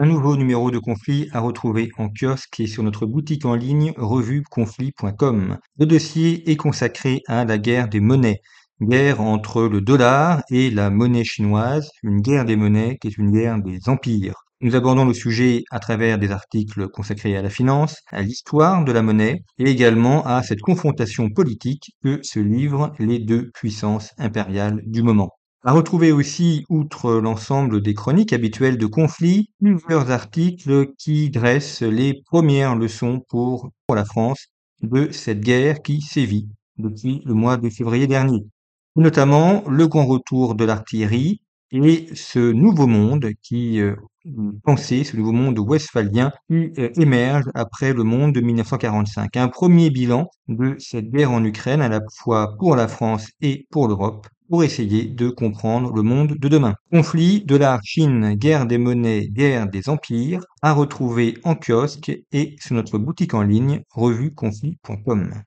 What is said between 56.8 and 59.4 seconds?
Conflit de la Chine, guerre des monnaies,